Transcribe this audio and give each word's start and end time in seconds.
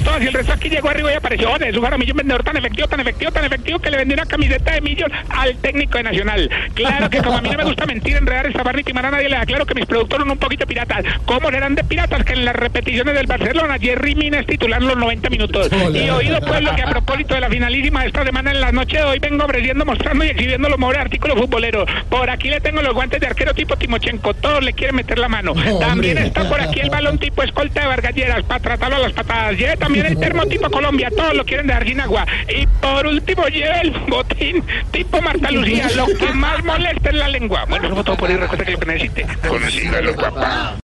todos. 0.00 0.22
Y 0.22 0.26
el 0.26 0.32
resto 0.32 0.52
aquí 0.52 0.68
llegó 0.68 0.88
arriba 0.88 1.12
y 1.12 1.16
apareció 1.16 1.58
de 1.58 1.72
su 1.72 1.80
Jaramillo, 1.80 2.12
un 2.12 2.18
vendedor 2.18 2.42
tan 2.42 2.56
efectivo, 2.56 2.88
tan 2.88 3.00
efectivo, 3.00 3.32
tan 3.32 3.44
efectivo 3.44 3.78
que 3.78 3.90
le 3.90 3.96
vendió 3.98 4.14
una 4.14 4.26
camiseta 4.26 4.72
de 4.72 4.80
millos 4.80 5.10
al 5.28 5.56
técnico 5.56 5.98
de 5.98 6.04
Nacional. 6.04 6.50
Claro 6.74 7.10
que 7.10 7.18
como 7.18 7.38
a 7.38 7.42
mí 7.42 7.50
no 7.50 7.58
me 7.58 7.64
gusta 7.64 7.86
mentir, 7.86 8.16
enredar, 8.16 8.46
estafar 8.46 8.76
ni 8.76 8.82
timar 8.82 9.06
a 9.06 9.10
nadie, 9.10 9.28
le 9.28 9.36
da 9.36 9.46
claro 9.46 9.66
que 9.66 9.74
mis 9.74 9.86
productos 9.86 10.18
son 10.18 10.30
un 10.30 10.38
poquito 10.38 10.66
piratas. 10.66 11.04
¿Cómo 11.24 11.48
eran 11.48 11.74
de 11.74 11.84
piratas? 11.84 12.24
Que 12.24 12.32
en 12.32 12.44
las 12.44 12.56
repeticiones 12.56 13.14
del 13.14 13.26
Barcelona, 13.26 13.76
Jerry 13.78 14.14
Mina 14.14 14.40
es 14.40 14.46
titular 14.46 14.82
los 14.82 14.96
90 14.96 15.30
minutos. 15.30 15.68
Y 15.92 16.10
oído 16.10 16.40
pues 16.40 16.62
lo 16.62 16.74
que 16.74 16.82
a 16.82 16.86
propósito 16.86 17.34
de 17.34 17.40
la 17.40 17.48
finalísima 17.48 18.02
de 18.02 18.08
esta 18.08 18.24
semana 18.24 18.50
en 18.50 18.60
la 18.60 18.72
noche 18.72 18.98
de 18.98 19.04
hoy 19.04 19.18
vengo 19.18 19.44
ofreciendo, 19.44 19.84
mostrando 19.84 20.24
y 20.24 20.28
exhibiendo 20.28 20.68
los 20.68 20.78
mejores 20.78 21.00
artículos 21.02 21.38
futboleros. 21.38 21.88
Por 22.08 22.30
aquí 22.30 22.48
le 22.48 22.60
tengo 22.60 22.82
los 22.82 22.94
guantes 22.94 23.20
de 23.20 23.26
arquero 23.26 23.54
tipo 23.54 23.76
Timochenko, 23.76 24.34
todos 24.34 24.62
le 24.62 24.72
quieren 24.72 24.96
meter 24.96 25.18
la 25.18 25.28
mano. 25.28 25.54
También 25.80 26.18
está 26.18 26.48
por 26.48 26.60
aquí 26.60 26.80
el 26.80 26.90
balón 26.90 27.18
tipo 27.18 27.42
escolta 27.42 27.82
de 27.82 27.86
Vargalleras 27.86 28.42
para 28.44 28.60
tratarlo 28.60 28.96
a 28.96 29.00
las 29.00 29.12
patadas. 29.12 29.56
También 29.82 30.06
el 30.06 30.18
termo 30.18 30.46
tipo 30.46 30.70
Colombia, 30.70 31.10
todos 31.14 31.34
lo 31.34 31.44
quieren 31.44 31.66
dejar 31.66 31.84
sin 31.84 32.00
agua. 32.00 32.24
Y 32.48 32.66
por 32.66 33.06
último 33.06 33.48
lleve 33.48 33.80
el 33.80 33.90
botín 33.90 34.64
tipo 34.92 35.20
Marta 35.20 35.50
Lucía, 35.50 35.88
lo 35.96 36.06
que 36.06 36.32
más 36.32 36.62
molesta 36.64 37.10
es 37.10 37.16
la 37.16 37.28
lengua. 37.28 37.64
Bueno, 37.68 37.92
fue 37.94 38.04
todo 38.04 38.16
por 38.16 38.30
ahí, 38.30 38.36
recuerda 38.36 38.64
que 38.64 38.72
lo 38.72 38.78
que 38.78 38.86
necesite. 38.86 39.26
Consígalo, 39.46 40.14
papá. 40.14 40.76